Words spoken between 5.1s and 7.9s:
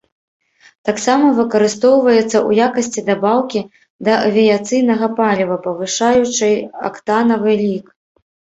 паліва, павышаючай актанавы лік.